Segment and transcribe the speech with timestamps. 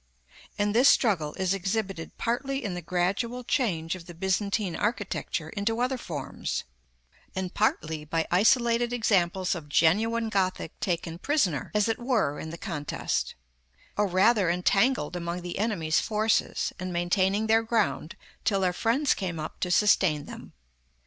[0.57, 5.79] And this struggle is exhibited partly in the gradual change of the Byzantine architecture into
[5.79, 6.63] other forms,
[7.35, 12.57] and partly by isolated examples of genuine Gothic taken prisoner, as it were, in the
[12.57, 13.35] contest;
[13.95, 19.39] or rather entangled among the enemy's forces, and maintaining their ground till their friends came
[19.39, 20.53] up to sustain them.